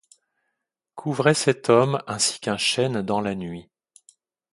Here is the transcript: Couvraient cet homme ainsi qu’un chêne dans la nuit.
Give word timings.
Couvraient 0.95 1.35
cet 1.35 1.69
homme 1.69 2.01
ainsi 2.07 2.39
qu’un 2.39 2.57
chêne 2.57 3.03
dans 3.03 3.21
la 3.21 3.35
nuit. 3.35 3.69